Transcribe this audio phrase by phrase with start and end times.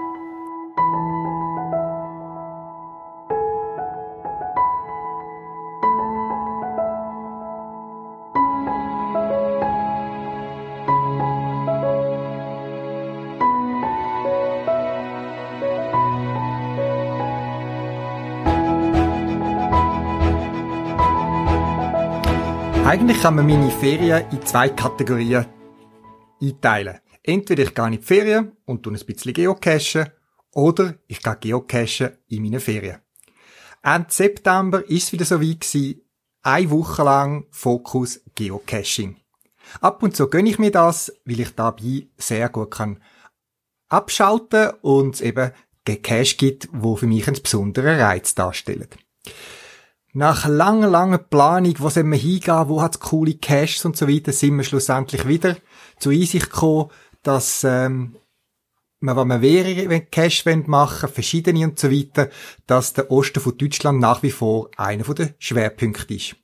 [22.96, 25.44] Eigentlich kann man meine Ferien in zwei Kategorien
[26.40, 26.98] einteilen.
[27.22, 30.06] Entweder ich gehe in die Ferien und tue ein bisschen geocachen,
[30.52, 33.02] oder ich gehe geocachen in meinen Ferien.
[33.82, 35.66] Ende September ist es wieder so weit
[36.40, 39.16] eine Woche lang Fokus Geocaching.
[39.82, 43.02] Ab und zu gönne ich mir das, weil ich dabei sehr gut kann
[43.90, 45.52] abschalten und es eben
[45.84, 48.88] Cache gibt, wo für mich einen besonderen Reiz darstellen.
[50.16, 54.32] Nach langer, langer Planung, wo soll man hingehen, wo hat's coole Caches und so weiter,
[54.32, 55.58] sind wir schlussendlich wieder
[55.98, 56.90] zur Einsicht gekommen,
[57.22, 58.16] dass ähm,
[59.00, 62.30] wenn man mehrere Cache machen verschiedene und so weiter,
[62.66, 66.36] dass der Osten von Deutschland nach wie vor einer der Schwerpunkte ist.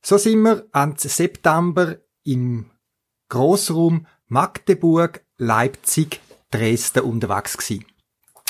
[0.00, 2.70] So sind wir Ende September im
[3.28, 6.20] Grossraum Magdeburg, Leipzig,
[6.52, 7.86] Dresden unterwegs gewesen.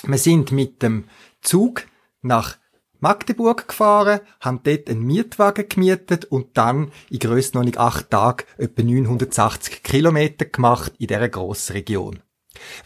[0.03, 1.05] Wir sind mit dem
[1.41, 1.87] Zug
[2.20, 2.59] nach
[3.01, 9.83] Magdeburg gefahren, haben dort einen Mietwagen gemietet und dann in Grössenordnung acht Tagen etwa 980
[9.83, 12.23] Kilometer gemacht in dieser grossen Region.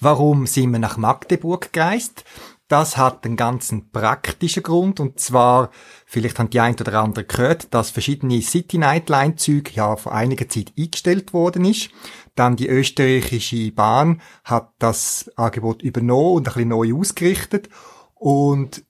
[0.01, 2.25] Warum sind wir nach Magdeburg gereist?
[2.69, 5.71] Das hat einen ganzen praktischen Grund und zwar,
[6.07, 10.49] vielleicht haben die ein oder andere gehört, dass verschiedene City Nightline Züge ja vor einiger
[10.49, 11.91] Zeit eingestellt worden ist.
[12.35, 17.69] Dann die österreichische Bahn hat das Angebot übernommen und ein bisschen neu ausgerichtet
[18.15, 18.85] und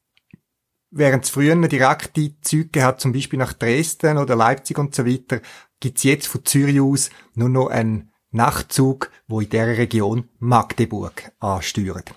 [0.95, 5.41] Während es früher direkte Züge hat, zum Beispiel nach Dresden oder Leipzig und so weiter,
[5.81, 12.15] gibt's jetzt von Zürich aus nur noch einen Nachtzug, wo in der Region Magdeburg ansteuert.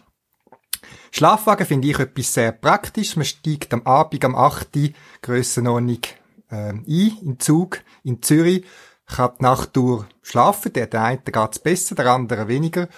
[1.09, 3.15] Schlafwagen finde ich etwas sehr praktisch.
[3.15, 4.93] Man steigt am Abend am 8.
[5.21, 6.01] Grössenordnung
[6.49, 8.65] äh, ein, in Zug, in Zürich,
[9.05, 10.73] kann die Nacht durch schlafen.
[10.73, 12.89] Der, der eine geht's besser, der andere weniger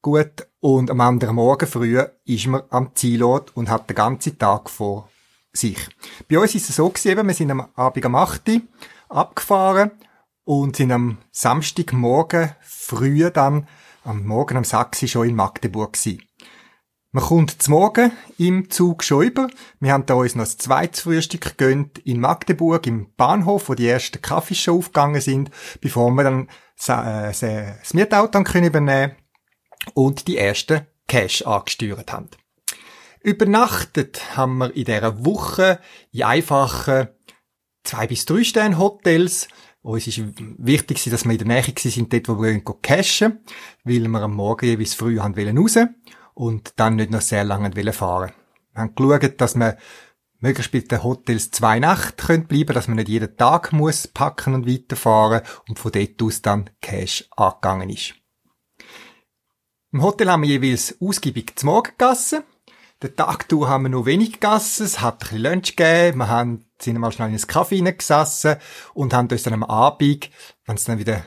[0.00, 0.48] gut.
[0.60, 5.10] Und am anderen Morgen früh ist man am Zielort und hat den ganzen Tag vor
[5.58, 5.78] sich.
[6.28, 8.48] Bei uns ist es so gewesen, wir sind am Abend am 8.
[8.48, 8.62] Uhr
[9.08, 9.90] abgefahren
[10.44, 13.68] und sind am Samstagmorgen früh dann,
[14.04, 15.10] am Morgen am 6.
[15.10, 16.22] schon in Magdeburg gewesen.
[17.10, 19.48] Man kommt zum Morgen im Zug schon über.
[19.80, 23.88] Wir haben da uns noch ein zweites Frühstück gegönnt in Magdeburg im Bahnhof, wo die
[23.88, 26.48] ersten Kaffees schon aufgegangen sind, bevor wir dann
[26.86, 29.16] äh, das Mietauto können übernehmen
[29.94, 32.28] und die ersten Cash angesteuert haben.
[33.20, 35.80] Übernachtet haben wir in dieser Woche
[36.12, 37.08] in einfachen
[37.84, 39.48] zwei bis drei Sterne Hotels.
[39.82, 40.20] Uns ist
[40.58, 43.40] wichtig, dass wir in der Nähe sind, dort, wo wir cashen,
[43.84, 45.78] weil wir am Morgen jeweils früh haben raus
[46.34, 48.32] und dann nicht noch sehr lange fahren.
[48.72, 49.76] Wir haben geschaut, dass wir
[50.40, 54.54] möglichst bei den Hotels zwei Nächte können bleiben, dass man nicht jeden Tag muss packen
[54.54, 58.14] und weiterfahren und von dort aus dann Cash angegangen ist.
[59.90, 62.42] Im Hotel haben wir jeweils ausgiebig zum Morgen gegessen.
[63.00, 66.28] Den Tag durch haben wir noch wenig gegessen, es hat ein bisschen Lunch gegeben, wir
[66.28, 68.56] haben, sind mal schnell in einen Kaffee hineingesessen
[68.92, 70.30] und haben uns dann am Abend,
[70.66, 71.24] wenn es dann wieder,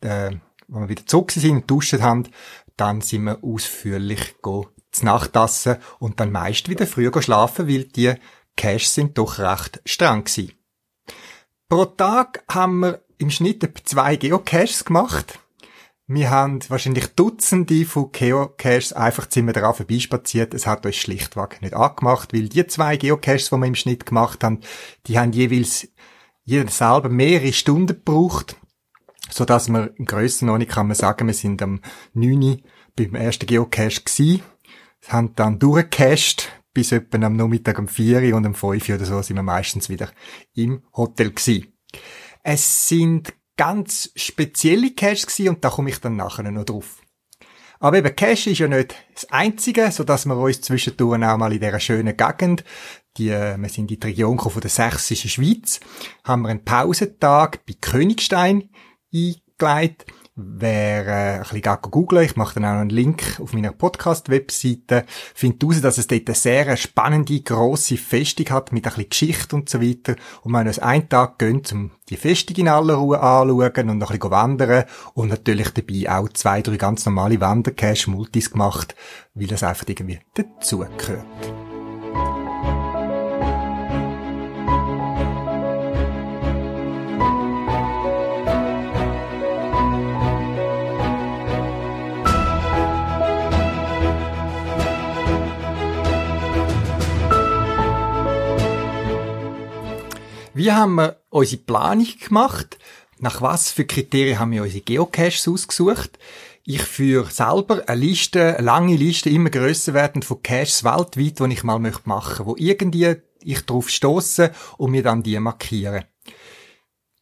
[0.00, 0.32] äh,
[0.66, 2.28] wenn wir wieder zurück sind und duschen haben,
[2.76, 7.84] dann sind wir ausführlich go zu Nacht essen und dann meist wieder früher schlafen, weil
[7.84, 8.14] die
[8.56, 10.52] Cash sind doch recht streng gewesen.
[11.68, 15.38] Pro Tag haben wir im Schnitt etwa zwei Geocaches gemacht.
[16.08, 20.52] Wir haben wahrscheinlich Dutzende von Geocaches einfach ziemlich daran vorbeispaziert.
[20.52, 24.42] Es hat uns schlichtweg nicht angemacht, weil die zwei Geocaches, die wir im Schnitt gemacht
[24.42, 24.60] haben,
[25.06, 25.88] die haben jeweils
[26.44, 28.56] jeder selber mehrere Stunden gebraucht,
[29.30, 31.80] so dass wir in Grössenordnung kann man sagen, wir sind am
[32.14, 32.62] 9.
[32.96, 34.42] beim ersten Geocache gewesen,
[35.08, 39.36] haben dann durchgecached, bis etwa am Nachmittag um 4 und um 5 oder so sind
[39.36, 40.08] wir meistens wieder
[40.54, 41.72] im Hotel gewesen.
[42.42, 47.02] Es sind ganz spezielle Caches gewesen und da komme ich dann nachher noch drauf.
[47.80, 51.52] Aber eben Cache ist ja nicht das Einzige, so dass wir uns zwischendurch auch mal
[51.52, 52.64] in dieser schönen Gegend
[53.16, 55.80] die, äh, wir sind in die Region von der sächsischen Schweiz,
[56.24, 58.70] haben wir einen Pausentag bei Königstein
[59.12, 65.04] eingeleitet Wer äh, ein bisschen googeln, ich mache dann auch einen Link auf meiner Podcast-Webseite,
[65.34, 69.56] findet heraus, dass es dort eine sehr spannende, grosse Festung hat mit ein bisschen Geschichte
[69.56, 70.16] und so weiter.
[70.42, 74.02] Und wir haben uns einen Tag gönnt, um die Festung in aller Ruhe anzuschauen und
[74.02, 78.94] ein bisschen wandern und natürlich dabei auch zwei, drei ganz normale Wandercash-Multis gemacht,
[79.34, 81.20] weil das einfach irgendwie dazugehört.
[100.62, 102.78] Wie haben wir unsere Planung gemacht?
[103.18, 106.20] Nach was für Kriterien haben wir unsere Geocaches ausgesucht?
[106.64, 111.52] Ich führe selber eine Liste, eine lange Liste, immer grösser werden von Caches weltweit, die
[111.52, 116.04] ich mal machen möchte, wo irgendwie ich drauf stoße und mir dann die markieren.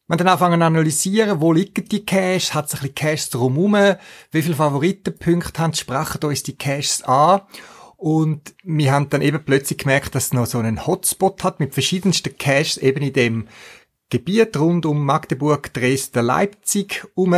[0.05, 3.95] Man dann anfangen zu analysieren, wo liegen die Caches, hat es ein bisschen Caches drumherum,
[4.29, 7.41] wie viele Favoritenpunkte haben, sprechen uns die Caches an
[8.01, 11.75] und wir haben dann eben plötzlich gemerkt, dass es noch so einen Hotspot hat mit
[11.75, 13.47] verschiedensten Caches eben in dem
[14.09, 17.35] Gebiet rund um Magdeburg, Dresden, Leipzig um,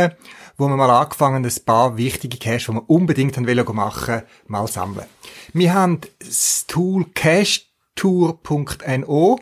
[0.56, 5.04] wo wir mal angefangen, ein paar wichtige Caches, die wir unbedingt haben machen mal sammeln.
[5.52, 9.38] Wir haben das Tool cachetour.no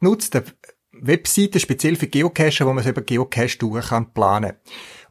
[0.00, 0.46] genutzt, eine
[0.92, 4.54] Webseite speziell für Geocacher, wo man es über Geocache-Touren kann planen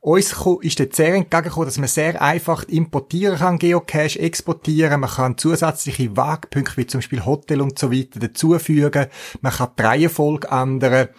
[0.01, 4.99] uns ist dort sehr entgegengekommen, dass man sehr einfach importieren kann, Geocache exportieren.
[4.99, 9.07] Man kann zusätzliche Wagpunkte, wie zum Beispiel Hotel und so weiter, dazufügen.
[9.41, 11.09] Man kann die Reihenfolge ändern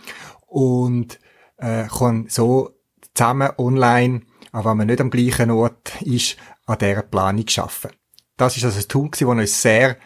[0.48, 1.20] und
[1.58, 2.70] äh, kann so
[3.14, 6.36] zusammen online, aber wenn man nicht am gleichen Ort ist,
[6.66, 7.96] an dieser Planung arbeiten.
[8.36, 9.96] Das ist also ein Tool, das uns sehr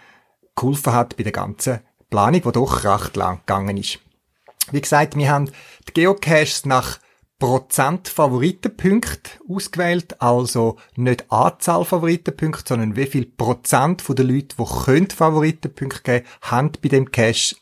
[0.55, 1.81] geholfen hat bei der ganzen
[2.11, 4.01] Planung, die doch recht lang gegangen ist.
[4.71, 5.51] Wie gesagt, wir haben
[5.89, 6.99] die Geocaches nach
[7.39, 14.85] Prozent Favoritenpunkte ausgewählt, also nicht Anzahl Favoritenpunkte, sondern wie viel Prozent von den Leuten, die
[14.85, 17.55] können Favoritenpunkte geben, haben bei dem Cash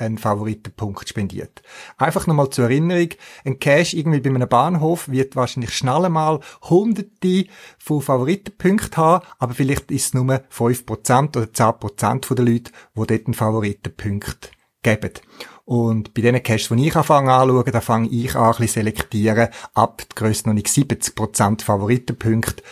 [0.00, 1.62] einen Favoritenpunkt spendiert.
[1.96, 3.10] Einfach nochmal zur Erinnerung,
[3.44, 7.46] ein Cash irgendwie bei einem Bahnhof wird wahrscheinlich schnell einmal hunderte
[7.78, 13.06] von Favoritenpunkten haben, aber vielleicht ist es nur 5% oder 10% von den Leuten, die
[13.06, 14.50] dort einen Favoritenpunkt
[14.82, 15.12] geben.
[15.70, 19.50] Und bei diesen Caches, die ich anfange anzuschauen, da fange ich an, ein bisschen selektieren,
[19.72, 22.64] ab Grösse noch nicht 70% Favoritenpunkte.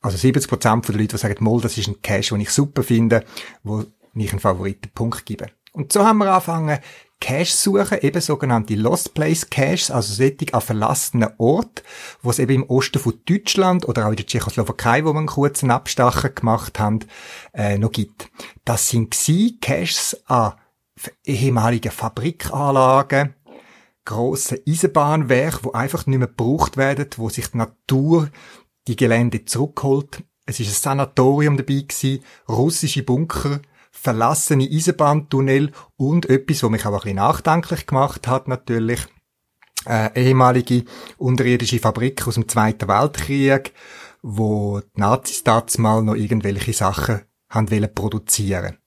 [0.00, 2.84] Also 70% von den Leuten, die sagen, Moll, das ist ein Cache, den ich super
[2.84, 3.24] finde,
[3.64, 3.84] wo
[4.14, 5.48] ich einen Favoritenpunkt gebe.
[5.72, 6.78] Und so haben wir angefangen,
[7.20, 11.82] Caches suchen, eben sogenannte Lost Place Caches, also solche an verlassenen Ort,
[12.22, 15.26] wo es eben im Osten von Deutschland oder auch in der Tschechoslowakei, wo wir einen
[15.26, 17.00] kurzen Abstacher gemacht haben,
[17.54, 18.30] äh, noch gibt.
[18.64, 19.16] Das sind
[19.60, 20.52] Caches an
[21.24, 23.34] ehemalige Fabrikanlagen,
[24.04, 28.28] grosse Eisenbahnwerke, wo einfach nicht mehr gebraucht werden, wo sich die Natur
[28.88, 30.24] die Gelände zurückholt.
[30.46, 33.60] Es ist ein Sanatorium dabei gewesen, russische Bunker,
[33.90, 39.06] verlassene Eisenbahntunnel und etwas, was mich auch ein bisschen nachdenklich gemacht hat, natürlich,
[39.86, 40.84] äh, ehemalige
[41.18, 43.72] unterirdische Fabrik aus dem Zweiten Weltkrieg,
[44.22, 48.79] wo die Nazis damals mal noch irgendwelche Sachen haben wollen produzieren.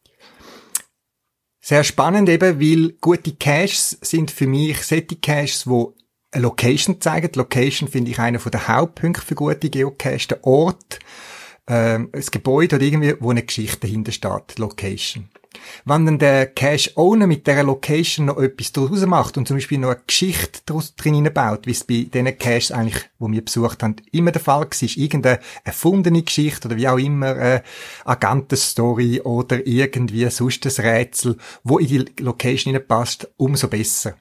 [1.65, 5.95] Sehr spannend eben, weil gute Caches sind für mich solche Caches, wo
[6.29, 7.31] eine Location zeigen.
[7.31, 10.27] Die Location finde ich einer der Hauptpunkte für gute Geocaches.
[10.27, 10.99] Der Ort,
[11.67, 14.59] ähm, das Gebäude oder irgendwie, wo eine Geschichte dahinter steht.
[14.59, 15.29] Location.
[15.85, 19.89] Wenn dann der Cache-Owner mit dieser Location noch etwas daraus macht und zum Beispiel noch
[19.89, 23.95] eine Geschichte daraus drin baut, wie es bei diesen Caches eigentlich, wo wir besucht haben,
[24.11, 27.63] immer der Fall war, irgendeine erfundene Geschichte oder wie auch immer, eine
[28.05, 34.15] Agentenstory oder irgendwie sonst ein Rätsel, wo in die Location passt, umso besser.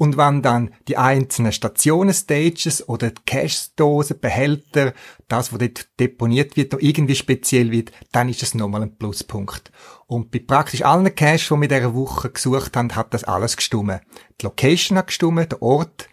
[0.00, 4.94] Und wenn dann die einzelnen Stationen, Stages oder Cache-Dosen, Behälter,
[5.28, 9.70] das, was dort deponiert wird, noch irgendwie speziell wird, dann ist es nochmal ein Pluspunkt.
[10.10, 14.00] Und bei praktisch allen Caches, die wir dieser Woche gesucht haben, hat das alles gestummen.
[14.40, 16.08] Die Location hat gestummen, der Ort,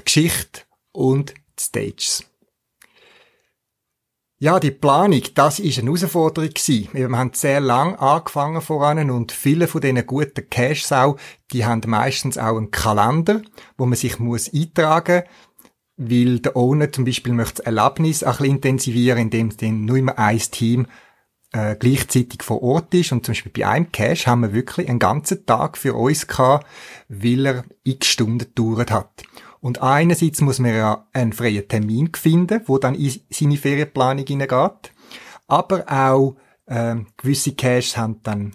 [0.00, 2.24] die Geschichte und die Stages.
[4.40, 6.88] Ja, die Planung, das ist eine Herausforderung gewesen.
[6.92, 11.16] Wir haben sehr lang angefangen voran und viele von diesen guten Caches auch,
[11.52, 13.42] die haben meistens auch einen Kalender,
[13.78, 15.22] wo man sich muss eintragen
[15.96, 20.18] weil der Owner zum Beispiel möchte das Erlebnis ein bisschen intensivieren, indem dann nur immer
[20.18, 20.86] ein Team
[21.52, 23.12] äh, gleichzeitig vor Ort ist.
[23.12, 26.66] Und zum Beispiel bei einem Cache haben wir wirklich einen ganzen Tag für uns gehabt,
[27.08, 29.24] weil er x Stunden gedauert hat.
[29.60, 34.92] Und einerseits muss man ja einen freien Termin finden, wo dann in seine Ferienplanung hineingeht.
[35.48, 36.36] Aber auch
[36.68, 38.54] ähm, gewisse Caches haben dann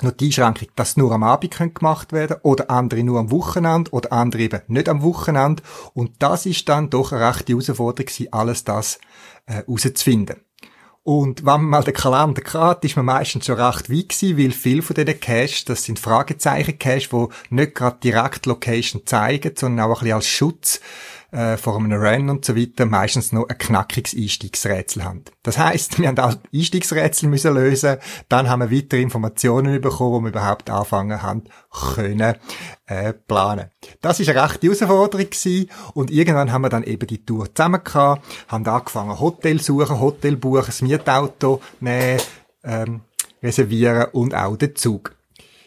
[0.00, 4.12] noch die Einschränkung, dass nur am Abend gemacht werden oder andere nur am Wochenende oder
[4.12, 5.62] andere eben nicht am Wochenende.
[5.92, 8.98] Und das ist dann doch eine rechte Herausforderung alles das
[9.46, 10.36] äh, herauszufinden.
[11.04, 14.52] Und wenn man mal den Kalender hat, ist man meistens schon recht weit gewesen, weil
[14.52, 19.98] viele von diesen Caches, das sind Fragezeichen-Caches, die nicht gerade direkt Location zeigen, sondern auch
[19.98, 20.80] ein bisschen als Schutz
[21.32, 25.24] äh, vor einem Run und so weiter meistens noch ein knackiges Einstiegsrätsel haben.
[25.42, 27.96] Das heißt, wir haben auch Einstiegsrätsel müssen lösen,
[28.28, 31.44] dann haben wir weitere Informationen bekommen, wo wir überhaupt anfangen haben
[31.94, 32.36] können
[32.86, 33.70] äh, planen.
[34.02, 37.82] Das ist eine rechte Herausforderung gewesen und irgendwann haben wir dann eben die Tour zusammen
[37.82, 42.20] gehabt, haben angefangen Hotel suchen, Hotel buchen, das Mietauto nehmen,
[42.62, 43.00] ähm,
[43.42, 45.16] reservieren und auch den Zug.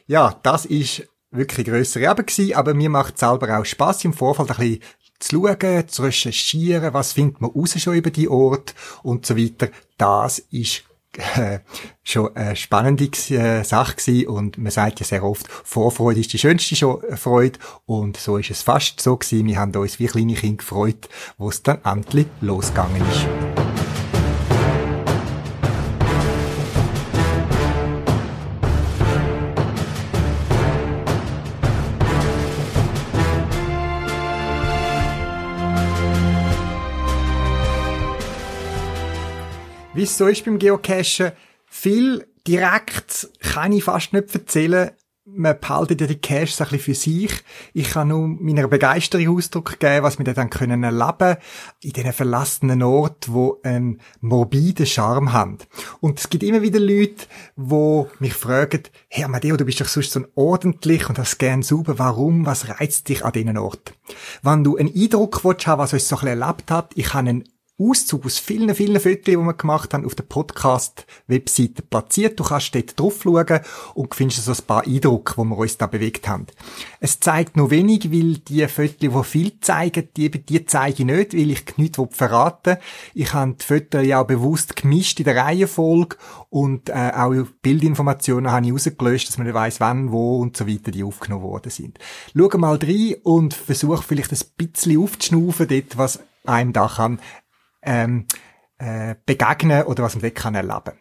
[0.06, 4.52] Ja, das ist wirklich grössere Arbeit gewesen, aber mir macht selber auch Spaß im Vorfeld
[4.52, 4.82] ein bisschen
[5.26, 9.70] zu schauen, zu recherchieren, was findet man raus schon über die Ort und so weiter.
[9.98, 10.84] Das ist
[11.18, 11.60] äh,
[12.04, 16.40] schon eine spannende äh, Sache gewesen und man sagt ja sehr oft, Vorfreude ist die
[16.40, 16.76] schönste
[17.16, 19.48] Freude und so ist es fast so gewesen.
[19.48, 23.65] Wir haben uns wie kleine Kinder gefreut, wo es dann endlich losgegangen ist.
[40.06, 41.32] Es so ist beim Geocachen,
[41.66, 44.92] viel direkt kann ich fast nicht erzählen.
[45.28, 47.32] Man behaltet ja die Caches ein bisschen für sich.
[47.74, 51.38] Ich kann nur meiner Begeisterung Ausdruck geben, was wir dann können erleben
[51.82, 55.58] in diesen verlassenen Orten, wo einen morbiden Charme haben.
[56.00, 60.12] Und es gibt immer wieder Leute, die mich fragen, hey Amadeo, du bist doch sonst
[60.12, 61.98] so ordentlich und hast gern sauber.
[61.98, 62.46] Warum?
[62.46, 63.94] Was reizt dich an diesen Ort?
[64.44, 67.30] Wenn du einen Eindruck willst, haben, was uns so ein bisschen erlebt hat, ich habe
[67.30, 72.40] einen Auszug aus vielen, vielen Fotos, die wir gemacht haben, auf der Podcast-Webseite platziert.
[72.40, 73.60] Du kannst dort drauf schauen
[73.96, 76.48] und findest so ein paar Eindrücke, wo wir uns da bewegt haben.
[77.02, 81.34] Es zeigt nur wenig, weil die Fotos, die viel zeigen, die, die zeige ich nicht,
[81.34, 82.78] weil ich nichts verraten
[83.14, 86.16] Ich habe die Fotos ja auch bewusst gemischt in der Reihenfolge
[86.50, 90.66] und äh, auch Bildinformationen habe ich rausgelöscht, dass man nicht weiss, wann, wo und so
[90.66, 92.00] weiter die aufgenommen worden sind.
[92.34, 97.20] Schau mal rein und versuch vielleicht ein bisschen aufzuschnaufen dort, was einem da kann
[97.86, 98.26] ähm,
[98.78, 100.94] äh, begegnen oder was man dort kann erleben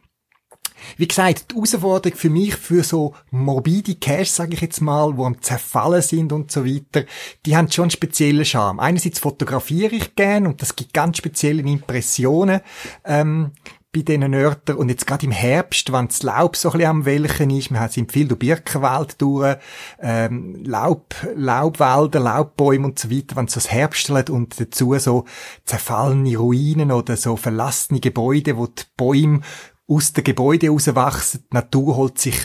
[0.96, 5.24] wie gesagt, die Herausforderung für mich, für so morbide Cash, sage ich jetzt mal, wo
[5.24, 7.04] am Zerfallen sind und so weiter,
[7.46, 8.80] die haben schon einen speziellen Charme.
[8.80, 12.60] Einerseits fotografiere ich gern und das gibt ganz spezielle Impressionen.
[13.04, 13.52] Ähm,
[13.94, 14.76] bei diesen Örtern.
[14.76, 17.88] Und jetzt gerade im Herbst, wenn das Laub so ein bisschen am Welchen ist, wir
[17.88, 19.56] sind viel durch Birkenwald durch,
[20.00, 25.24] ähm, Laub, Laubwälder, Laubbäume und so weiter, wenn es so das Herbstelt und dazu so
[25.64, 29.40] zerfallene Ruinen oder so verlassene Gebäude, wo die Bäume
[29.86, 32.36] aus den Gebäuden rauswachsen, die Natur holt sich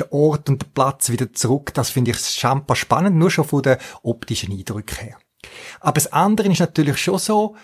[0.00, 1.74] den Ort und den Platz wieder zurück.
[1.74, 5.18] Das finde ich schamper spannend, nur schon von den optischen Eindrücken her.
[5.80, 7.56] Aber das andere ist natürlich schon so,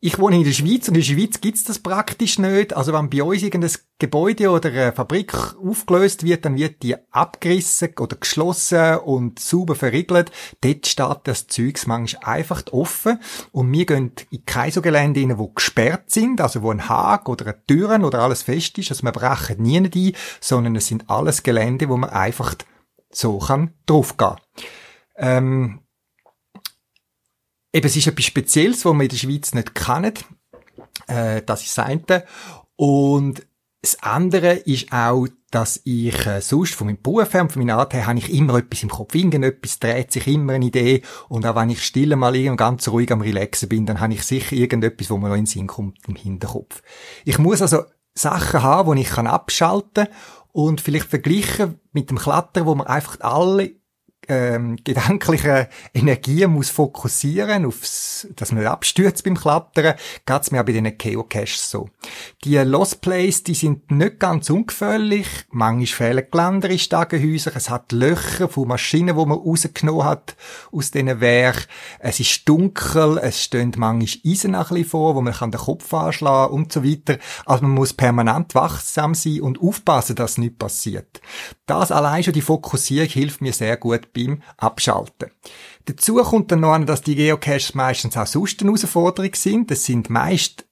[0.00, 2.76] ich wohne in der Schweiz und in der Schweiz gibt's das praktisch nicht.
[2.76, 7.94] Also wenn bei uns irgendein Gebäude oder eine Fabrik aufgelöst wird, dann wird die abgerissen
[7.98, 10.30] oder geschlossen und sauber verriegelt.
[10.60, 13.18] Dort steht das Zeugs manchmal einfach offen
[13.50, 17.32] und wir gehen in kein so Gelände rein, wo gesperrt sind, also wo ein Haken
[17.32, 18.92] oder eine Türen oder alles fest ist.
[18.92, 22.54] Also wir brechen nie ein, sondern es sind alles Gelände, wo man einfach
[23.10, 24.36] so kann draufgehen.
[25.16, 25.80] Ähm,
[27.72, 30.14] eben, es ist etwas Spezielles, was wir in der Schweiz nicht kennen.
[31.06, 32.24] Äh, das ist das eine.
[32.76, 33.46] Und
[33.82, 37.78] das andere ist auch, dass ich äh, sonst von meinem Beruf her und von meiner
[37.78, 39.14] Art her habe ich immer etwas im Kopf.
[39.14, 41.02] Irgendetwas dreht sich immer eine Idee.
[41.28, 44.24] Und auch wenn ich still mal irgend ganz ruhig am Relaxen bin, dann habe ich
[44.24, 46.82] sicher irgendetwas, wo mir noch in den Sinn kommt im Hinterkopf.
[47.24, 47.84] Ich muss also
[48.14, 50.14] Sachen haben, die ich kann abschalten kann
[50.52, 53.72] und vielleicht vergleichen mit dem Klatter, wo man einfach alle
[54.28, 59.94] ähm, gedankliche Energie muss fokussieren, aufs, dass man abstürzt beim Klettern,
[60.26, 61.88] geht's mir auch bei den Geocaches so.
[62.44, 67.92] Die Lost Plays, die sind nicht ganz ungefährlich, manchmal fehlen Geländer in Stagenhäusern, es hat
[67.92, 70.36] Löcher von Maschinen, wo man rausgenommen hat
[70.72, 71.66] aus diesen Werk,
[71.98, 75.92] es ist dunkel, es stehen manchmal Eisen ein bisschen vor, wo man kann den Kopf
[75.94, 77.18] anschlagen und so weiter.
[77.46, 81.20] Also man muss permanent wachsam sein und aufpassen, dass nichts passiert.
[81.66, 85.30] Das allein schon die Fokussierung hilft mir sehr gut beim Abschalten.
[85.86, 89.70] Dazu kommt dann noch an, dass die Geocaches meistens auch sonst eine Herausforderung sind.
[89.70, 90.67] Das sind meist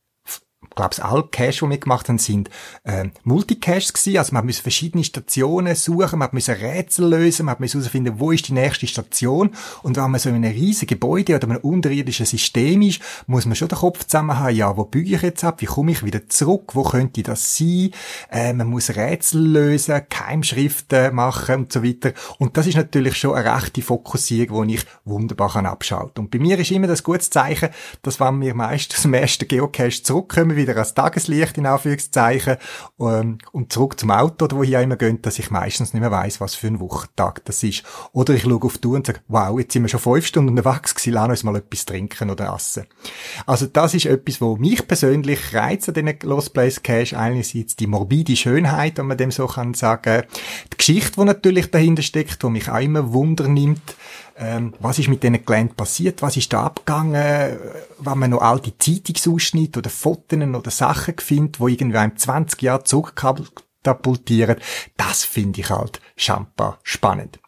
[0.77, 2.51] glaube alle Cache, die wir gemacht haben, sind
[2.85, 4.19] äh, Multicaches gewesen.
[4.19, 8.49] Also man muss verschiedene Stationen suchen, man muss Rätsel lösen, man muss herausfinden, wo ist
[8.49, 9.51] die nächste Station.
[9.83, 13.57] Und wenn man so in einem riesigen Gebäude oder einem unterirdischen System ist, muss man
[13.57, 16.29] schon den Kopf zusammen haben, ja, wo büge ich jetzt ab, wie komme ich wieder
[16.29, 17.91] zurück, wo könnte das sein?
[18.31, 22.13] Äh, man muss Rätsel lösen, Keimschriften machen und so weiter.
[22.39, 26.39] Und das ist natürlich schon eine rechte Fokussierung, die ich wunderbar kann abschalten Und bei
[26.39, 27.71] mir ist immer das gutes Zeichen,
[28.03, 32.57] dass wenn wir meist aus dem ersten Geocache zurückkommen, wieder als Tageslicht in Anführungszeichen
[33.01, 36.41] ähm, und zurück zum Auto, wo ich immer gehen, dass ich meistens nicht mehr weiss,
[36.41, 37.85] was für ein Wochentag das ist.
[38.13, 40.51] Oder ich schaue auf die Uhr und sage, wow, jetzt sind wir schon fünf Stunden
[40.51, 42.87] unterwegs gewesen, lass uns mal etwas trinken oder essen.
[43.47, 47.19] Also das ist etwas, wo mich persönlich reizt an diesen Lost Place Cache.
[47.19, 50.23] Einerseits die morbide Schönheit, wenn man dem so kann sagen.
[50.73, 53.97] Die Geschichte, die natürlich dahinter steckt, die mich auch immer Wunder nimmt.
[54.39, 57.59] Ähm, was ist mit diesen Geländen passiert, was ist da abgegangen,
[57.99, 62.85] wenn man noch alte Zeitungsausschnitte oder Fotos oder Sachen findet, wo irgendwie einem 20 Jahre
[62.85, 64.59] zurückkatapultieren,
[64.97, 67.41] das finde ich halt schampa spannend.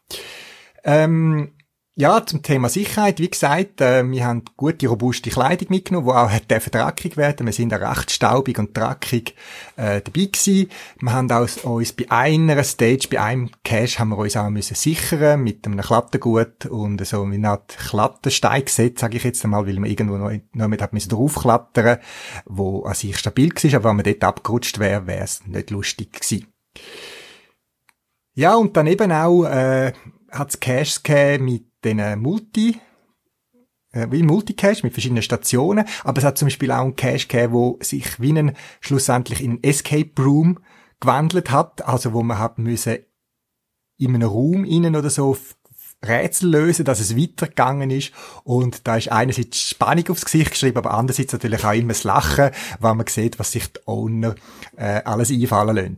[0.83, 1.53] Ähm,
[1.99, 3.19] ja, zum Thema Sicherheit.
[3.19, 7.53] Wie gesagt, äh, wir haben gute, robuste Kleidung mitgenommen, die auch hat dreckig werden Wir
[7.53, 9.35] sind auch recht staubig und dreckig
[9.75, 10.71] äh, dabei gewesen.
[11.01, 14.77] Wir haben auch uns bei einer Stage, bei einem Cache, haben wir uns auch müssen
[14.77, 19.67] sichern mit einem Klattergut und so wie eine Art Kletterstein gesetzt, sage ich jetzt einmal,
[19.67, 21.99] weil man irgendwo noch, noch mit hat müssen draufklettern,
[22.45, 26.13] wo an sich stabil war, aber wenn man dort abgerutscht wäre, wäre es nicht lustig
[26.13, 26.47] gewesen.
[28.37, 29.93] Ja, und dann eben auch äh,
[30.31, 32.79] hat es Caches gegeben mit diesen Multi,
[33.93, 37.53] äh, wie Multicache mit verschiedenen Stationen, aber es hat zum Beispiel auch einen Cache gegeben,
[37.53, 40.61] wo sich wie ein, schlussendlich in einen Escape Room
[41.01, 42.99] gewandelt hat, also wo man hat müssen
[43.99, 45.37] in einem Raum innen oder so
[46.07, 48.13] Rätsel lösen, dass es weitergegangen ist.
[48.45, 52.51] Und da ist einerseits Spannung aufs Gesicht geschrieben, aber andererseits natürlich auch immer das Lachen,
[52.81, 54.35] wenn man sieht, was sich die Owner
[54.77, 55.97] äh, alles einfallen lassen.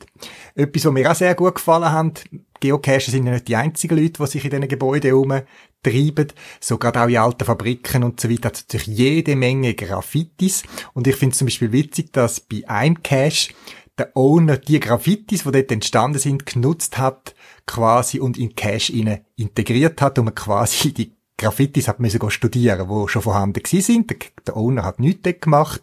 [0.55, 2.25] Etwas, was mir auch sehr gut gefallen hat,
[2.61, 6.33] Geocacher sind ja nicht die einzigen Leute, die sich in diesen Gebäuden herumtreiben.
[6.61, 10.63] So gerade auch in alten Fabriken und so weiter hat es natürlich jede Menge Graffitis.
[10.93, 13.55] Und ich finde es zum Beispiel witzig, dass bei einem Cache
[14.01, 17.35] der Owner die Graffitis, die dort entstanden sind, genutzt hat,
[17.67, 18.93] quasi und in Cache
[19.37, 24.15] integriert hat und man quasi die Graffitis hat müssen studieren, wo schon vorhanden gewesen sind.
[24.47, 25.83] Der, Owner hat nichts dort gemacht,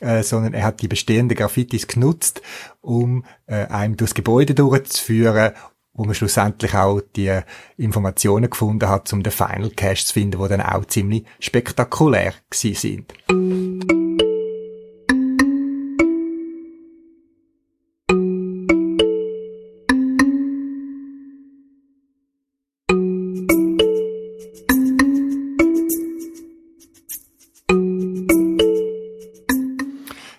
[0.00, 2.42] äh, sondern er hat die bestehenden Graffitis genutzt,
[2.80, 5.52] um äh, einem durchs Gebäude durchzuführen,
[5.94, 7.40] wo man schlussendlich auch die
[7.76, 12.74] Informationen gefunden hat, um den Final Cache zu finden, wo dann auch ziemlich spektakulär gewesen
[12.74, 13.57] sind.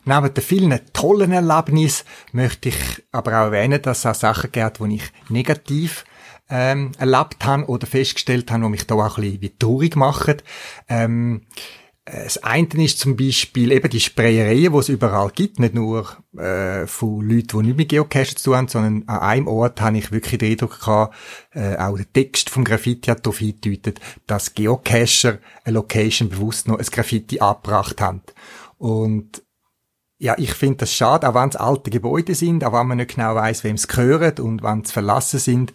[0.09, 4.79] Neben den vielen tollen Erlebnissen möchte ich aber auch erwähnen, dass es auch Sachen gibt,
[4.79, 6.03] die ich negativ
[6.49, 10.37] ähm, erlebt habe oder festgestellt habe, die mich da auch ein bisschen wie traurig machen.
[10.87, 11.41] Ähm,
[12.05, 16.87] das eine ist zum Beispiel eben die Sprayereien, die es überall gibt, nicht nur äh,
[16.87, 20.11] von Leuten, die nicht mit Geocachen zu tun haben, sondern an einem Ort habe ich
[20.11, 21.15] wirklich den Eindruck gehabt,
[21.51, 26.79] äh, auch der Text vom Graffiti hat darauf hingedeutet, dass Geocacher eine Location bewusst noch
[26.79, 28.23] ein Graffiti abgebracht haben.
[28.79, 29.43] Und
[30.21, 33.15] ja, ich finde das schade, auch wenn es alte Gebäude sind, auch wenn man nicht
[33.15, 35.71] genau weiß, wem es gehört und wann es verlassen sind.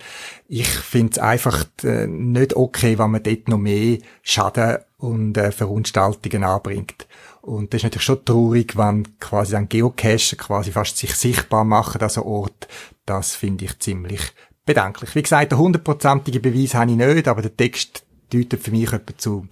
[0.49, 5.51] Ich finde es einfach äh, nicht okay, wenn man dort noch mehr Schaden und äh,
[5.51, 7.07] Verunstaltungen anbringt.
[7.41, 12.03] Und das ist natürlich schon traurig, wenn quasi ein Geocache quasi fast sich sichtbar machen
[12.03, 12.69] an so Ort.
[13.07, 14.21] Das finde ich ziemlich
[14.67, 15.15] bedenklich.
[15.15, 18.04] Wie gesagt, der hundertprozentige Beweis habe ich nicht, aber der Text
[18.35, 19.47] deutet für mich etwa zu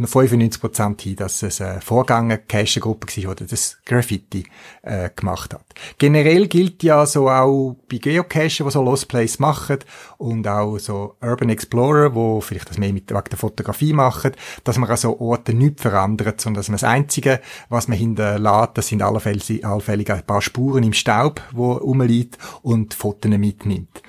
[0.00, 4.44] 95% hin, dass es eine Vorgänger Cache-Gruppe war, die das Graffiti
[4.82, 5.64] äh, gemacht hat.
[5.98, 9.78] Generell gilt ja so auch bei Geocachen, die so Lost Place machen
[10.18, 14.32] und auch so Urban Explorer, wo vielleicht das mehr mit der Fotografie machen,
[14.64, 18.70] dass man an so Orte nichts verändert, sondern dass man das Einzige, was man hinterlässt,
[18.74, 24.02] das sind allfällig, ein paar Spuren im Staub, wo rumliegt und Fotos mitnimmt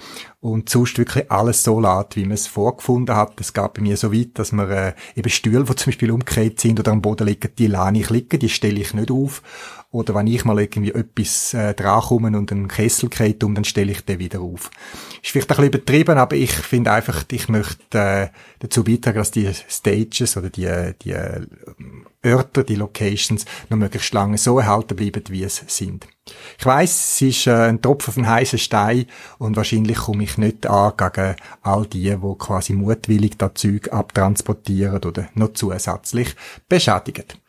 [0.46, 3.42] und sonst wirklich alles so lässt, wie man es vorgefunden hat.
[3.42, 6.60] Es gab bei mir so weit, dass man äh, eben Stühle, die zum Beispiel umgekehrt
[6.60, 9.42] sind oder am Boden liegen, die lasse ich liegen, die stelle ich nicht auf.
[9.96, 13.94] Oder wenn ich mal irgendwie etwas äh, drankomme und einen Kessel kehrt um, dann stelle
[13.94, 14.70] ich den wieder auf.
[15.24, 18.28] Ist vielleicht ein bisschen übertrieben, aber ich finde einfach, ich möchte äh,
[18.60, 21.48] dazu beitragen, dass die Stages oder die, die äh,
[22.26, 26.08] Örter, die Locations noch möglichst lange so erhalten bleiben, wie es sind.
[26.60, 29.06] Ich weiß, es ist äh, ein Tropfen auf einen heißen Stein
[29.38, 35.02] und wahrscheinlich komme ich nicht an gegen all die, die quasi mutwillig das Zeug abtransportieren
[35.06, 36.36] oder noch zusätzlich
[36.68, 37.45] beschädigen.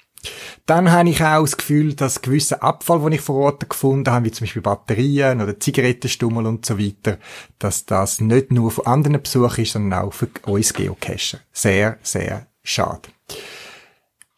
[0.67, 4.27] Dann habe ich auch das Gefühl, dass gewisse Abfall, den ich vor Ort gefunden habe,
[4.27, 7.19] wie zum Beispiel Batterien oder Zigarettenstummel und so weiter,
[7.59, 11.39] dass das nicht nur von anderen Besuchern ist, sondern auch für uns Geocacher.
[11.53, 13.09] Sehr, sehr schade.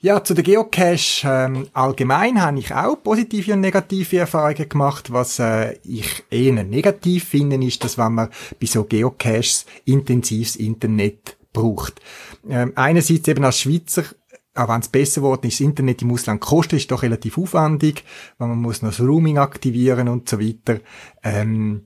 [0.01, 5.12] Ja, zu der Geocache ähm, allgemein habe ich auch positive und negative Erfahrungen gemacht.
[5.12, 8.29] Was äh, ich eher negativ finde, ist, dass wenn man
[8.61, 12.01] bei so Geocaches intensives Internet braucht.
[12.48, 14.05] Ähm, einerseits eben als Schweizer
[14.59, 18.05] auch wenn es besser geworden ist, das Internet im Ausland kostet, ist doch relativ aufwendig,
[18.38, 20.81] weil man muss noch das Roaming aktivieren und so weiter.
[21.23, 21.83] Ähm,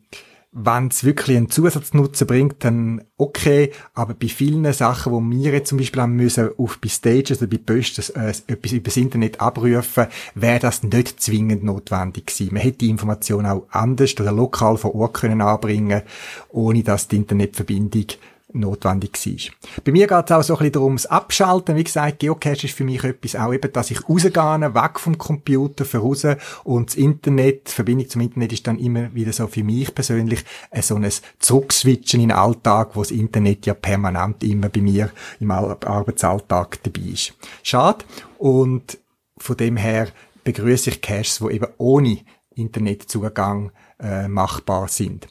[0.55, 5.71] wenn es wirklich einen Zusatznutzen bringt, dann okay, aber bei vielen Sachen, wo wir jetzt
[5.71, 9.41] zum Beispiel haben müssen, auf bei Stages oder bei Posts äh, etwas über das Internet
[9.41, 12.53] abrufen, wäre das nicht zwingend notwendig gewesen.
[12.53, 16.03] Man hätte die Information auch anders oder lokal vor Ort können anbringen,
[16.51, 18.07] ohne dass die Internetverbindung
[18.55, 19.83] notwendig war.
[19.85, 21.77] Bei mir geht es auch so ein bisschen darum, das Abschalten.
[21.77, 25.85] Wie gesagt, Geocache ist für mich etwas auch eben, dass ich rausgehe, weg vom Computer,
[25.85, 26.27] für raus
[26.65, 30.45] und das Internet, die Verbindung zum Internet ist dann immer wieder so für mich persönlich
[30.81, 35.11] so ein Zurückswitchen in den Alltag, wo das Internet ja permanent immer bei mir
[35.41, 37.35] im Arbeitsalltag dabei ist.
[37.63, 38.05] Schade.
[38.39, 38.99] Und
[39.39, 40.09] von dem her
[40.45, 42.19] begrüße ich Caches, wo eben ohne
[42.55, 45.29] Internetzugang äh, machbar sind.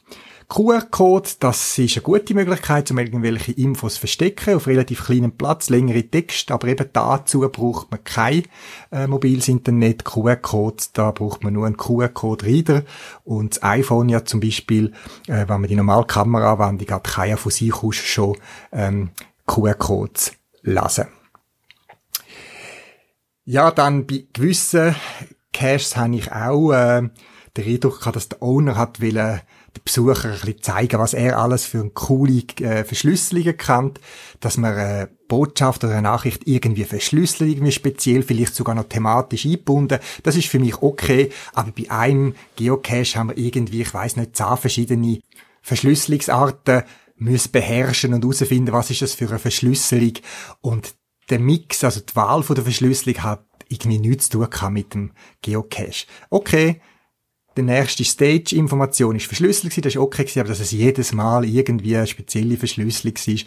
[0.52, 5.70] QR-Code, das ist eine gute Möglichkeit, um irgendwelche Infos zu verstecken, auf relativ kleinem Platz,
[5.70, 8.42] längere Text, aber eben dazu braucht man kein
[8.90, 12.82] äh, mobiles Internet, QR-Code, da braucht man nur einen QR-Code-Reader
[13.24, 14.92] und das iPhone ja zum Beispiel,
[15.26, 18.36] äh, wenn man die normale Kameraanwendung hat, kann ja von sich aus schon
[18.72, 19.08] ähm,
[19.46, 21.06] QR-Codes lesen.
[23.46, 24.94] Ja, dann bei gewissen
[25.54, 27.08] Caches habe ich auch äh,
[27.56, 29.40] den Eindruck gehabt, dass der Owner hat wollen,
[29.76, 34.00] den Besucher ein bisschen zeigen, was er alles für eine coole äh, Verschlüsselungen kennt,
[34.40, 39.46] dass man eine Botschaft oder eine Nachricht irgendwie verschlüsselt, irgendwie speziell, vielleicht sogar noch thematisch
[39.46, 39.98] eingebunden.
[40.22, 44.36] Das ist für mich okay, aber bei einem Geocache haben wir irgendwie, ich weiß nicht,
[44.36, 45.20] zehn verschiedene
[45.62, 46.82] Verschlüsselungsarten
[47.16, 50.14] müssen beherrschen und herausfinden, was ist das für eine Verschlüsselung
[50.60, 50.94] und
[51.30, 55.12] der Mix, also die Wahl von der Verschlüsselung hat irgendwie nichts zu tun mit dem
[55.40, 56.06] Geocache.
[56.30, 56.80] Okay,
[57.56, 62.06] die nächste Stage-Information ist verschlüsselt das ist okay aber dass es jedes Mal irgendwie eine
[62.06, 63.46] spezielle Verschlüsselung ist,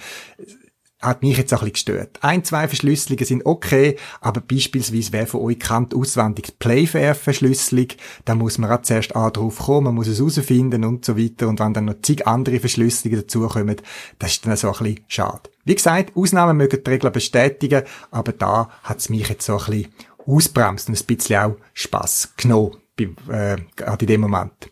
[1.05, 2.17] hat mich jetzt auch ein bisschen gestört.
[2.21, 7.87] Ein, zwei Verschlüsselungen sind okay, aber beispielsweise, wer von euch kennt auswendig Playfair-Verschlüsselung,
[8.25, 11.47] da muss man auch zuerst auch drauf kommen, man muss es herausfinden und so weiter,
[11.47, 13.75] und wenn dann noch zig andere Verschlüsselungen dazukommen,
[14.19, 15.49] das ist dann so ein bisschen schade.
[15.63, 19.65] Wie gesagt, Ausnahmen mögen die Regeln bestätigen, aber da hat es mich jetzt so ein
[19.65, 19.93] bisschen
[20.25, 24.71] ausbremst und ein bisschen auch Spass genommen äh, gerade in dem Moment.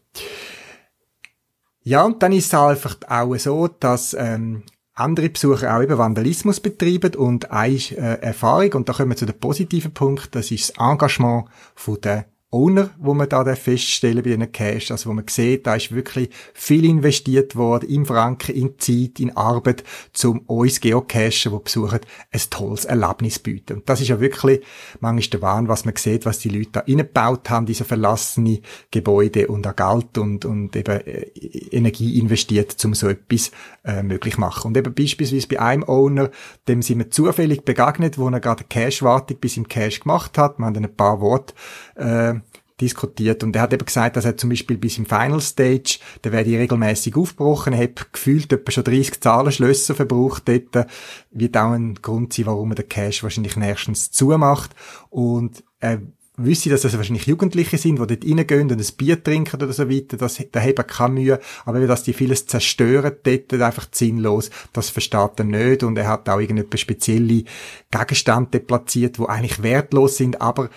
[1.82, 6.60] Ja, und dann ist es einfach auch so, dass ähm, andere Besucher auch eben Vandalismus
[6.60, 10.70] betreiben und eine äh, Erfahrung, und da kommen wir zu dem positiven Punkt, das ist
[10.70, 15.26] das Engagement von der Owner, wo man da feststellen bei diesen Cash, also wo man
[15.28, 20.80] sieht, da ist wirklich viel investiert worden, in Franken, in Zeit, in Arbeit, zum uns
[20.80, 22.00] Geocachen, die besuchen,
[22.32, 23.78] ein tolles Erlebnis bieten.
[23.78, 24.62] Und das ist ja wirklich
[25.00, 28.62] manchmal der Wahn, was man sieht, was die Leute da reingebaut haben, diese verlassene
[28.92, 31.32] Gebäude und auch Geld und, und eben äh,
[31.72, 33.52] Energie investiert, um so etwas
[33.84, 34.68] äh, möglich machen.
[34.68, 36.30] Und eben beispielsweise bei einem Owner,
[36.68, 40.60] dem sind wir zufällig begegnet, wo er gerade Cash-Wartung bis im Cash gemacht hat.
[40.60, 41.56] Wir haben ein paar Worte
[41.96, 42.36] äh,
[42.82, 43.44] diskutiert.
[43.44, 46.50] Und er hat eben gesagt, dass er zum Beispiel bis im Final Stage, da werde
[46.50, 50.48] ich regelmäßig aufgebrochen, er hat gefühlt etwa schon 30 Zahlenschlösser verbraucht.
[50.48, 50.88] Dort,
[51.32, 54.72] wird auch ein Grund sein, warum er den Cache wahrscheinlich nächstens zumacht.
[55.10, 56.02] Und er
[56.36, 59.88] wüsste, dass das wahrscheinlich Jugendliche sind, die dort reingehen und ein Bier trinken oder so
[59.88, 64.90] weiter, das, da haben keine Mühe, aber dass die vieles zerstören dort, einfach sinnlos, das
[64.90, 65.84] versteht er nicht.
[65.84, 67.44] Und er hat auch irgendetwas spezielle
[67.92, 70.70] Gegenstände platziert, die eigentlich wertlos sind, aber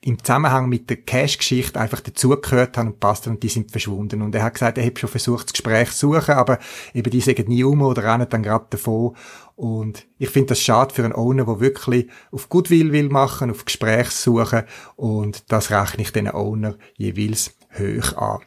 [0.00, 4.22] im Zusammenhang mit der Cash-Geschichte einfach dazugehört haben und passt und die sind verschwunden.
[4.22, 6.58] Und er hat gesagt, er hat schon versucht, das Gespräch zu suchen, aber
[6.94, 9.16] eben die sagen nie um oder rennen dann gerade davon.
[9.56, 13.64] Und ich finde das schade für einen Owner, der wirklich auf Goodwill will machen, auf
[13.64, 14.62] Gespräch suchen
[14.94, 18.40] und das rechne ich den Owner jeweils hoch an.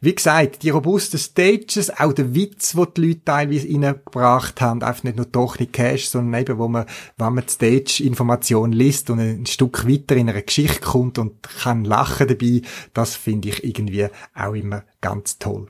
[0.00, 5.04] Wie gesagt, die robusten Stages, auch der Witz, wo die Leute teilweise reingebracht haben, einfach
[5.04, 9.20] nicht nur doch nicht Cash, sondern eben, wo man, wenn man die Stage-Information liest und
[9.20, 14.08] ein Stück weiter in eine Geschichte kommt und kann lachen dabei, das finde ich irgendwie
[14.34, 15.68] auch immer ganz toll.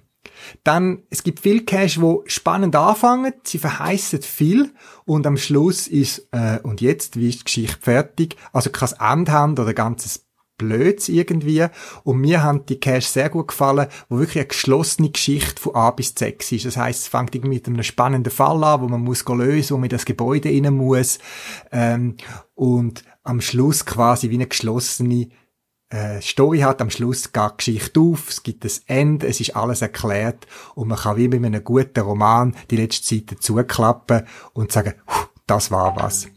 [0.63, 4.73] Dann, es gibt viel Cash, wo spannend anfangen, sie verheißen viel
[5.05, 9.33] und am Schluss ist, äh, und jetzt, wie ist die Geschichte fertig, also kein Ende
[9.33, 11.67] haben oder ganzes Blöds irgendwie.
[12.05, 15.91] Und mir haben die Caches sehr gut gefallen, wo wirklich eine geschlossene Geschichte von A
[15.91, 16.65] bis Z ist.
[16.65, 19.79] Das heißt, es fängt irgendwie mit einem spannenden Fall an, wo man muss lösen, wo
[19.79, 21.19] man in das Gebäude rein muss.
[21.73, 22.17] Ähm,
[22.55, 25.29] und am Schluss quasi wie eine geschlossene
[25.91, 26.81] äh, Story hat.
[26.81, 30.89] Am Schluss geht die Geschichte auf, es gibt ein Ende, es ist alles erklärt und
[30.89, 34.95] man kann wie mit einem guten Roman die letzte Seite zuklappen und sagen,
[35.47, 36.29] das war was.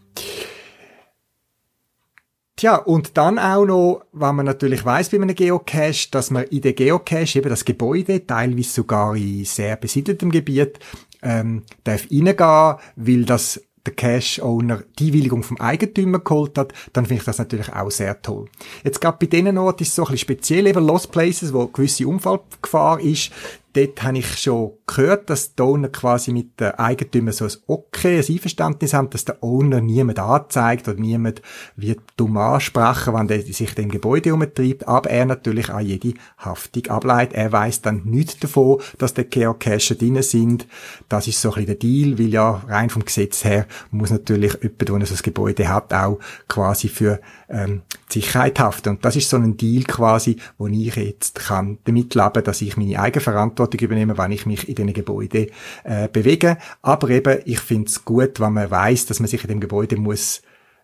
[2.57, 6.61] Tja, und dann auch noch, wenn man natürlich weiß bei einem Geocache, dass man in
[6.61, 10.79] den Geocache eben das Gebäude, teilweise sogar in sehr besiedeltem Gebiet,
[11.21, 17.21] ähm, darf reingehen, weil das der Cache-Owner die Einwilligung vom Eigentümer geholt hat, dann finde
[17.21, 18.49] ich das natürlich auch sehr toll.
[18.83, 21.67] Jetzt gerade bei diesen Orten ist es so ein bisschen speziell, eben Lost Places, wo
[21.67, 23.31] gewisse Unfallgefahr ist,
[23.77, 28.17] dort habe ich schon gehört, dass die Owner quasi mit den Eigentümern so ein Okay,
[28.19, 31.41] ein Einverständnis haben, dass der Owner niemand anzeigt oder niemand
[31.75, 36.87] wird dumm ansprechen, wenn der sich dem Gebäude umtreibt, aber er natürlich auch jede Haftung
[36.87, 37.35] ableitet.
[37.35, 40.67] Er weiß dann nichts davon, dass der Geocacher drin sind.
[41.09, 44.53] Das ist so ein bisschen der Deal, weil ja rein vom Gesetz her muss natürlich
[44.63, 48.89] jemand, der so ein Gebäude hat, auch quasi für ähm, die Sicherheit haften.
[48.89, 52.77] Und das ist so ein Deal quasi, wo ich jetzt kann damit leben, dass ich
[52.77, 53.21] meine eigene
[53.67, 55.47] Verantwortung übernehme, wenn ich mich in diesen Gebäude
[55.83, 56.57] äh, bewege.
[56.81, 59.97] Aber eben, ich finde es gut, wenn man weiß, dass man sich in dem Gebäude
[59.97, 60.41] muss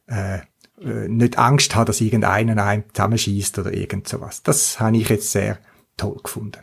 [0.07, 0.39] äh,
[0.81, 4.43] äh, nicht Angst hat, dass irgendeiner einem zusammenschießt oder irgend sowas.
[4.43, 5.59] Das habe ich jetzt sehr
[5.97, 6.59] toll gefunden.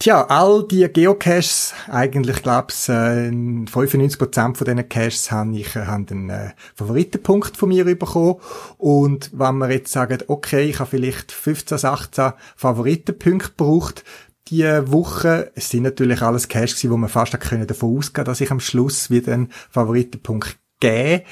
[0.00, 6.06] Tja, all die Geocaches, eigentlich glaub's, äh, 95% von diesen Caches haben ich äh, haben
[6.10, 8.40] einen äh, Favoritenpunkt von mir bekommen.
[8.76, 14.04] Und wenn man jetzt sagt, okay, ich habe vielleicht 15, 18 Favoritenpunkte gebraucht,
[14.48, 18.60] die Woche, es sind natürlich alles Caches, wo man fast davon ausgehen dass ich am
[18.60, 21.22] Schluss wieder einen Favoritenpunkt geben,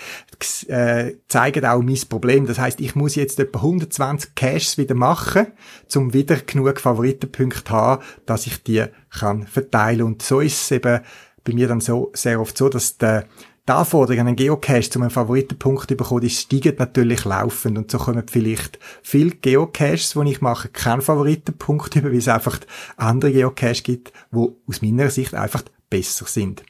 [0.69, 2.47] äh, zeigen auch mein Problem.
[2.47, 5.49] Das heißt, ich muss jetzt etwa 120 Caches wieder machen,
[5.95, 10.03] um wieder genug Favoritenpunkte zu haben, dass ich die kann verteilen.
[10.03, 11.01] Und so ist es eben
[11.45, 13.27] bei mir dann so, sehr oft so, dass der,
[13.69, 17.79] die Anforderung an einen Geocache, um einen Favoritenpunkt zu bekommen, die steigen natürlich laufend.
[17.79, 22.59] Und so kommen vielleicht viele Geocaches, die ich mache, keinen Favoritenpunkt über, weil es einfach
[22.97, 26.65] andere Geocaches gibt, die aus meiner Sicht einfach besser sind.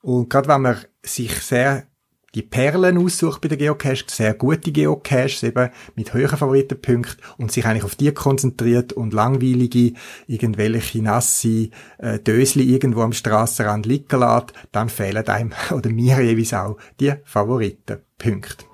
[0.00, 1.87] Und gerade wenn man sich sehr
[2.34, 7.64] die Perlen aussucht bei der Geocache, sehr gute Geocaches eben mit hohen Favoritenpunkten und sich
[7.64, 9.94] eigentlich auf die konzentriert und langweilige,
[10.26, 16.52] irgendwelche nasse äh, Dösli irgendwo am Strassenrand liegen lässt, dann fehlen einem oder mir jeweils
[16.52, 18.67] auch die Favoritenpunkte.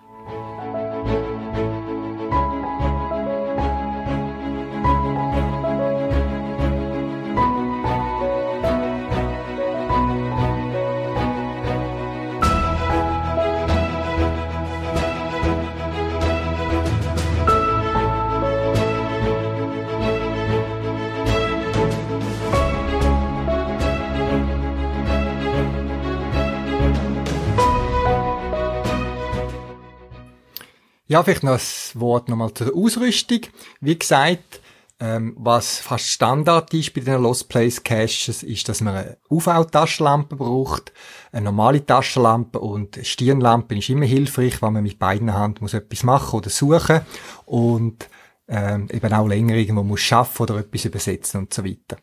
[31.07, 33.41] Ja, vielleicht noch ein Wort nochmal zur Ausrüstung.
[33.81, 34.61] Wie gesagt,
[35.01, 40.37] ähm, was fast Standard ist bei den Lost Place Caches, ist, dass man eine UV-Taschenlampe
[40.37, 40.93] braucht,
[41.31, 46.05] eine normale Taschenlampe und Stirnlampe ist immer hilfreich, wenn man mit beiden Händen muss etwas
[46.05, 47.03] machen oder suchen
[47.45, 48.09] und
[48.49, 51.97] ähm, eben auch länger irgendwo muss schaffen oder etwas übersetzen und so weiter.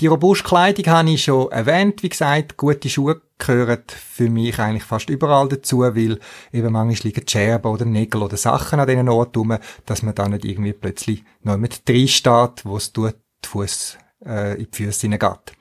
[0.00, 4.84] Die robuste Kleidung habe ich schon erwähnt, wie gesagt, gute Schuhe gehören für mich eigentlich
[4.84, 6.18] fast überall dazu, weil
[6.52, 10.28] eben manchmal liegen Scherben oder Nägel oder Sachen an diesen Orten rum, dass man da
[10.28, 14.76] nicht irgendwie plötzlich noch mit drin steht, wo es tut, die Fuß äh, in die
[14.76, 15.52] Füße hineingeht.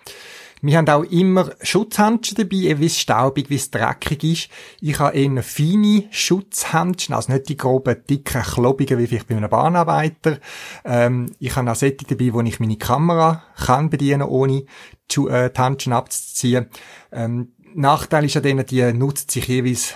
[0.62, 4.50] Wir haben auch immer Schutzhandschuhe dabei, wie es staubig, wie es dreckig ist.
[4.82, 9.50] Ich habe eher feine Schutzhandschuhe, also nicht die groben, dicken, klobigen, wie vielleicht bei einem
[9.50, 10.40] Bahnarbeiter.
[10.84, 15.60] Ähm, ich habe auch solche dabei, wo ich meine Kamera kann bedienen, ohne äh, die
[15.60, 16.68] Handschuhe abzuziehen.
[17.12, 19.94] Ähm, Nachteil ist an denen, die nutzt sich jeweils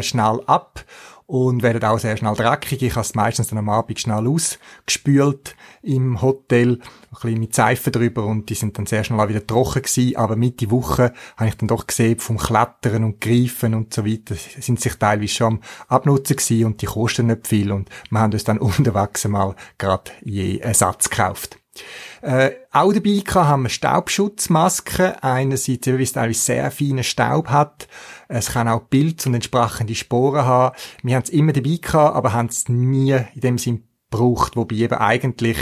[0.00, 0.84] schnell ab
[1.26, 2.82] und werden auch sehr schnell dreckig.
[2.82, 7.90] Ich habe es meistens dann am Abend schnell ausgespült im Hotel, ein bisschen mit Seife
[7.90, 10.16] drüber und die sind dann sehr schnell auch wieder trocken gewesen.
[10.16, 14.34] Aber Mitte Woche habe ich dann doch gesehen, vom Klettern und Greifen und so weiter,
[14.34, 18.32] sind sich teilweise schon am Abnutzen gewesen und die kosten nicht viel und wir haben
[18.32, 21.58] uns dann unterwegs mal gerade je Ersatz gekauft.
[22.22, 25.12] Äh, auch dabei haben wir Staubschutzmasken.
[25.20, 27.88] Einerseits, weil es teilweise sehr feinen Staub hat.
[28.28, 30.76] Es kann auch Pilz und entsprechende Sporen haben.
[31.02, 34.76] Wir haben es immer dabei gehabt, aber haben es nie in dem Sinn gebraucht, wobei
[34.76, 35.58] eben eigentlich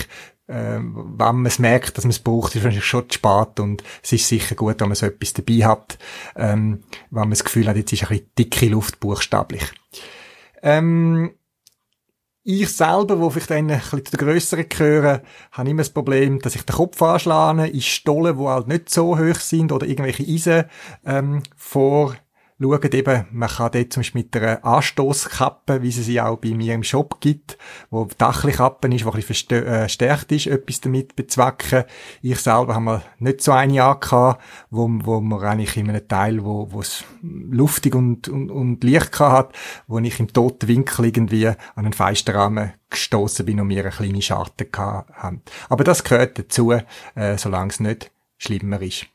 [0.47, 3.83] äh, wenn man es merkt, dass man es braucht, ist es schon zu spät und
[4.03, 5.99] es ist sicher gut, wenn man so etwas dabei hat,
[6.37, 9.65] ähm, wenn man das Gefühl hat, jetzt ist ein bisschen dicke Luft buchstäblich.
[10.63, 11.33] Ähm,
[12.45, 16.57] Ich selber, wo vielleicht ein bisschen zu den grösseren gehöre, habe immer das Problem, dass
[16.57, 20.65] ich den Kopf anschlage in Stollen, die halt nicht so hoch sind oder irgendwelche Eisen
[21.07, 22.17] ähm, vor
[22.63, 26.51] schauen eben, man kann dort zum Beispiel mit einer Anstoßkappe, wie es sie auch bei
[26.51, 27.59] mir im Shop gibt,
[27.91, 31.85] wo Dachlichkappe ist, die ein bisschen verstärkt ist, etwas damit bezwecken.
[32.23, 36.45] Ich selber habe mal nicht so eine angehabt, wo, wo man eigentlich in einem Teil,
[36.45, 39.53] wo, wo es luftig und, und, und Licht hat,
[39.87, 44.23] wo ich im toten Winkel irgendwie an einen Feisterrahmen gestoßen bin und mir eine kleine
[44.23, 45.41] Scharte hatte.
[45.69, 49.07] Aber das gehört dazu, äh, solange es nicht schlimmer ist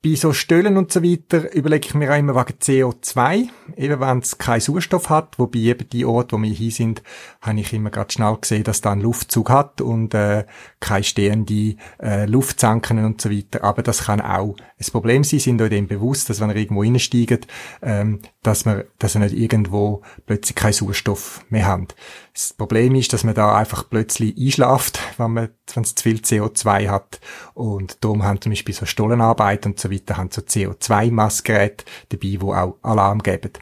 [0.00, 4.18] bei so Stöllen und so weiter überlege ich mir auch immer wegen CO2, eben wenn
[4.18, 7.02] es keinen Sauerstoff hat, wobei eben die Orte, wo wir hier sind,
[7.40, 9.80] habe ich immer gerade schnell gesehen, dass da einen Luftzug hat.
[9.80, 10.44] Und äh,
[10.80, 15.60] keine stehende äh, Luftsanken und so weiter, aber das kann auch ein Problem sein, sind
[15.60, 17.46] euch dem bewusst, dass wenn ihr irgendwo reinsteigt,
[17.82, 21.96] ähm, dass man, dass ihr nicht irgendwo plötzlich keinen Sauerstoff mehr habt.
[22.32, 26.18] Das Problem ist, dass man da einfach plötzlich einschlaft, wenn man, wenn es zu viel
[26.18, 27.20] CO2 hat.
[27.54, 32.54] Und darum haben zum Beispiel so Stollenarbeit und so weiter, haben so CO2-Massgeräte dabei, wo
[32.54, 33.52] auch Alarm geben.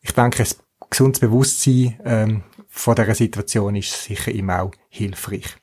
[0.00, 0.48] Ich denke, ein
[0.88, 5.56] gesundes Bewusstsein ähm, von dieser Situation ist sicher immer auch hilfreich.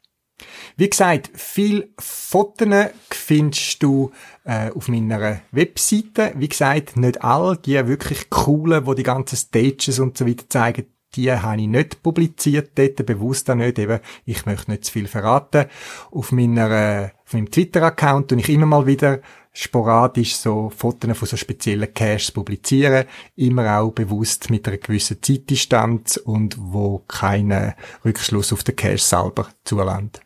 [0.77, 4.11] Wie gesagt, viel Fotos findest du
[4.43, 6.33] äh, auf meiner Webseite.
[6.35, 10.85] Wie gesagt, nicht all die wirklich coolen, wo die ganzen Stages und so weiter zeigen,
[11.15, 15.07] die habe ich nicht publiziert, dort bewusst auch nicht, eben, ich möchte nicht zu viel
[15.07, 15.65] verraten.
[16.11, 19.21] Auf meiner, auf meinem Twitter-Account und ich immer mal wieder
[19.53, 26.17] sporadisch so Fotos von so speziellen Caches publizieren, immer auch bewusst mit einer gewissen Zeitdistanz
[26.17, 30.21] und wo keinen Rückschluss auf den Cache selber zulässt.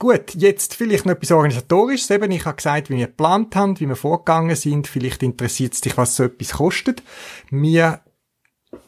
[0.00, 2.10] Gut, jetzt vielleicht noch etwas Organisatorisches.
[2.10, 4.86] Eben, ich habe gesagt, wie wir geplant haben, wie wir vorgegangen sind.
[4.86, 7.02] Vielleicht interessiert es dich, was so etwas kostet.
[7.50, 8.00] Wir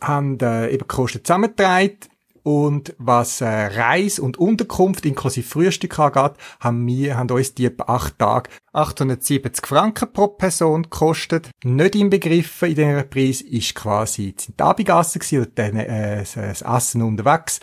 [0.01, 1.99] haben äh, eben Kosten zusammengetragen
[2.43, 7.85] und was äh, Reis und Unterkunft inklusive Frühstück angeht, haben wir haben uns die etwa
[7.85, 11.51] acht Tage 870 Franken pro Person gekostet.
[11.65, 17.61] Nicht inbegriffen in diesem Preis ist quasi die Abigasse oder dann, äh, das Essen unterwegs.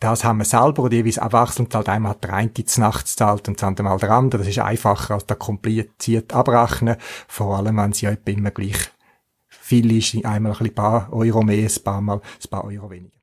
[0.00, 1.90] Das haben wir selber oder jeweils abwechselnd zahlt.
[1.90, 4.38] Einmal hat der eine die Nacht zahlt und das andere Mal der andere.
[4.38, 6.96] Das ist einfacher als da kompliziert abrechnen.
[7.28, 8.90] Vor allem, wenn sie ja immer gleich
[9.46, 13.19] viel ist, einmal ein paar Euro mehr, ein paar Mal ein paar Euro weniger.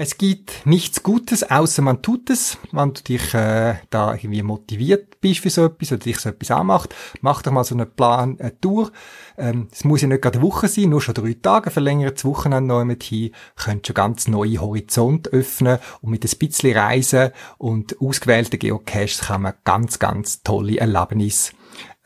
[0.00, 2.56] Es gibt nichts Gutes, außer man tut es.
[2.70, 6.52] Wenn du dich äh, da irgendwie motiviert bist für so etwas oder dich so etwas
[6.52, 8.92] anmacht, mach doch mal so einen Plan, eine Tour.
[9.36, 12.68] Ähm, es muss ja nicht gerade eine Woche sein, nur schon drei Tage, verlängertes Wochenende
[12.68, 18.00] noch mit hin, könnt schon ganz neue Horizonte öffnen und mit ein bisschen Reisen und
[18.00, 21.54] ausgewählten Geocaches kann man ganz, ganz tolle Erlebnisse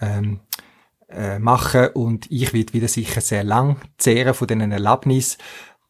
[0.00, 0.40] ähm,
[1.10, 5.36] äh, machen und ich werde wieder sicher sehr lang zehren von diesen Erlebnissen.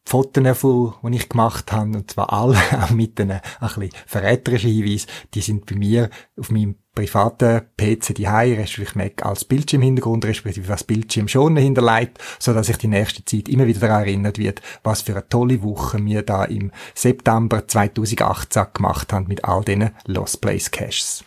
[0.05, 5.07] Fotos, die ich gemacht habe, und zwar alle auch mit einem ein bisschen verräterischen Hinweis,
[5.33, 10.83] die sind bei mir auf meinem privaten PC die respektive Mac als Bildschirmhintergrund, respektive was
[10.83, 15.01] Bildschirm schon hinterlegt, so dass ich die nächste Zeit immer wieder daran erinnert wird, was
[15.01, 20.41] für eine tolle Woche wir da im September 2018 gemacht haben mit all diesen Lost
[20.41, 21.23] Place Caches.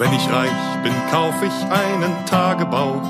[0.00, 0.50] Wenn ich reich
[0.82, 3.02] bin, kauf ich einen Tagebau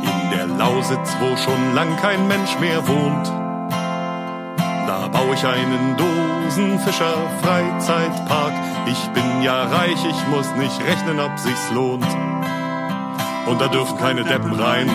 [0.00, 3.26] in der Lausitz, wo schon lang kein Mensch mehr wohnt.
[4.86, 8.52] Da baue ich einen Dosenfischer Freizeitpark.
[8.86, 12.06] Ich bin ja reich, ich muss nicht rechnen, ob sich's lohnt.
[13.46, 14.88] Und da dürfen keine Deppen rein.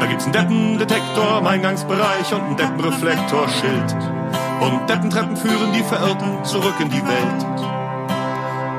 [0.00, 3.94] Da gibt's einen Deppendetektor im Eingangsbereich und einen Deppenreflektorschild.
[4.58, 7.75] Und Deppentreppen führen die Verirrten zurück in die Welt.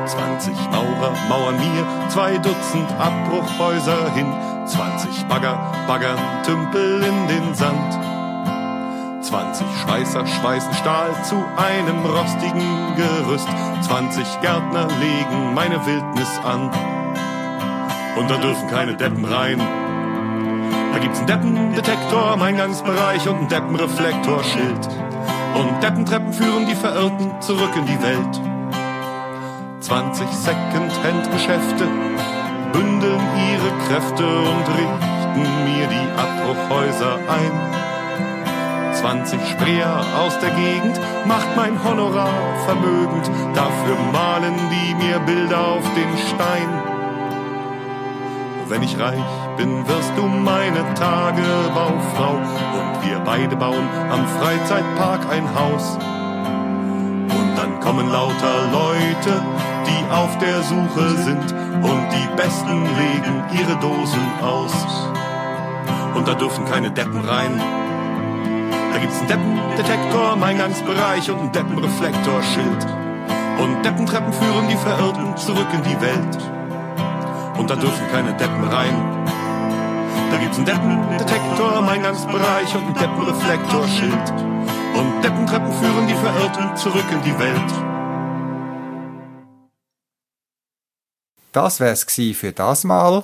[0.08, 4.28] 20 Maurer mauern mir zwei Dutzend Abbruchhäuser hin.
[4.66, 7.94] 20 Bagger baggern Tümpel in den Sand.
[9.22, 13.48] 20 Schweißer schweißen Stahl zu einem rostigen Gerüst.
[13.82, 16.72] 20 Gärtner legen meine Wildnis an.
[18.18, 19.62] Und da dürfen keine Deppen rein.
[20.94, 24.88] Da gibt's einen Deppendetektor im Eingangsbereich und ein Deppenreflektorschild.
[25.56, 28.47] Und Deppentreppen führen die Verirrten zurück in die Welt.
[29.88, 31.88] 20 Second-Hand-Geschäfte
[32.74, 38.94] bündeln ihre Kräfte und richten mir die Abbruchhäuser ein.
[38.96, 45.86] 20 Spreer aus der Gegend macht mein Honorar vermögend, dafür malen die mir Bilder auf
[45.94, 46.70] den Stein.
[48.68, 49.24] Wenn ich reich
[49.56, 55.98] bin, wirst du meine Tagebaufrau und wir beide bauen am Freizeitpark ein Haus
[57.88, 59.42] kommen lauter Leute,
[59.88, 64.74] die auf der Suche sind und die Besten legen ihre Dosen aus.
[66.14, 67.62] Und da dürfen keine Deppen rein.
[68.92, 72.88] Da gibt's einen Deppendetektor im Eingangsbereich und einen Deppenreflektorschild.
[73.60, 76.38] Und Deppentreppen führen die Verirrten zurück in die Welt.
[77.58, 79.26] Und da dürfen keine Deppen rein.
[80.30, 84.57] Da gibt's einen Deppendetektor im Eingangsbereich und einen Deppenreflektorschild.
[84.98, 87.72] Und Deppentreppen führen die Verirrten zurück in die Welt.
[91.52, 93.24] Das wär's gsi für das Mal.